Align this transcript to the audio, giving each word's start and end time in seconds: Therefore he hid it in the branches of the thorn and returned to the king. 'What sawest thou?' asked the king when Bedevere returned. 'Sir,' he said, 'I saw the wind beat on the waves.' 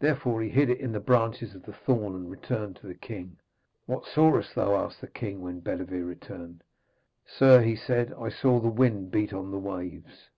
Therefore 0.00 0.40
he 0.40 0.48
hid 0.48 0.70
it 0.70 0.80
in 0.80 0.92
the 0.92 0.98
branches 0.98 1.54
of 1.54 1.64
the 1.64 1.74
thorn 1.74 2.14
and 2.14 2.30
returned 2.30 2.76
to 2.76 2.86
the 2.86 2.94
king. 2.94 3.36
'What 3.84 4.06
sawest 4.06 4.54
thou?' 4.54 4.74
asked 4.76 5.02
the 5.02 5.06
king 5.06 5.42
when 5.42 5.60
Bedevere 5.60 6.04
returned. 6.06 6.64
'Sir,' 7.26 7.60
he 7.60 7.76
said, 7.76 8.14
'I 8.14 8.30
saw 8.30 8.60
the 8.60 8.68
wind 8.70 9.10
beat 9.10 9.34
on 9.34 9.50
the 9.50 9.58
waves.' 9.58 10.30